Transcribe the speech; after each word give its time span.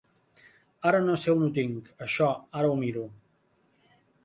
Ara 0.91 1.01
no 1.09 1.17
sé 1.25 1.35
on 1.35 1.43
ho 1.49 1.51
tinc, 1.59 1.93
això, 2.07 2.31
ara 2.63 2.73
ho 2.73 2.81
miro. 2.83 3.07